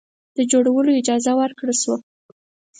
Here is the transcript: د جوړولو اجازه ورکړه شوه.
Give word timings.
د 0.37 0.37
جوړولو 0.51 0.89
اجازه 1.01 1.31
ورکړه 1.41 1.73
شوه. 1.81 1.97